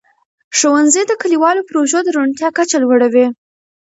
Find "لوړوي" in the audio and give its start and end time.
2.83-3.25